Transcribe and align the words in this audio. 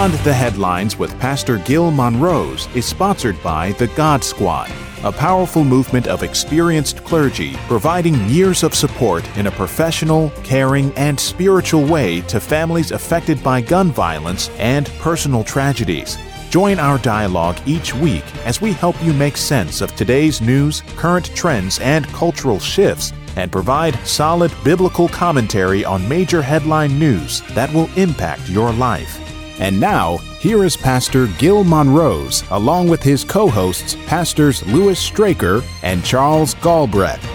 Beyond 0.00 0.14
the 0.24 0.32
Headlines 0.32 0.96
with 0.96 1.18
Pastor 1.18 1.58
Gil 1.58 1.90
Monrose 1.90 2.68
is 2.76 2.86
sponsored 2.86 3.42
by 3.42 3.72
the 3.72 3.88
God 3.88 4.22
Squad, 4.22 4.70
a 5.02 5.10
powerful 5.10 5.64
movement 5.64 6.06
of 6.06 6.22
experienced 6.22 7.04
clergy 7.04 7.56
providing 7.66 8.28
years 8.28 8.62
of 8.62 8.74
support 8.74 9.26
in 9.36 9.48
a 9.48 9.50
professional, 9.50 10.30
caring, 10.44 10.92
and 10.92 11.18
spiritual 11.18 11.84
way 11.84 12.20
to 12.22 12.38
families 12.38 12.92
affected 12.92 13.42
by 13.42 13.60
gun 13.60 13.90
violence 13.90 14.48
and 14.58 14.86
personal 15.00 15.42
tragedies. 15.42 16.16
Join 16.50 16.78
our 16.78 16.98
dialogue 16.98 17.58
each 17.66 17.94
week 17.94 18.24
as 18.44 18.60
we 18.60 18.72
help 18.72 19.00
you 19.02 19.12
make 19.12 19.36
sense 19.36 19.80
of 19.80 19.94
today's 19.96 20.40
news, 20.40 20.82
current 20.96 21.26
trends, 21.34 21.78
and 21.80 22.06
cultural 22.08 22.58
shifts 22.58 23.12
and 23.36 23.52
provide 23.52 23.98
solid 24.06 24.52
biblical 24.64 25.08
commentary 25.08 25.84
on 25.84 26.08
major 26.08 26.42
headline 26.42 26.98
news 26.98 27.42
that 27.54 27.72
will 27.72 27.90
impact 27.96 28.48
your 28.48 28.72
life. 28.72 29.18
And 29.60 29.78
now, 29.78 30.16
here 30.40 30.64
is 30.64 30.76
Pastor 30.76 31.26
Gil 31.38 31.64
Monrose, 31.64 32.44
along 32.50 32.88
with 32.88 33.02
his 33.02 33.24
co 33.24 33.46
hosts, 33.48 33.96
Pastors 34.06 34.66
Louis 34.66 34.98
Straker 34.98 35.62
and 35.82 36.02
Charles 36.02 36.54
Galbreath. 36.56 37.29